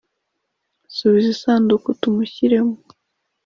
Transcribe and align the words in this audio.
Subiza 0.95 1.29
isanduku 1.35 1.87
tumushyiremo. 1.99 2.75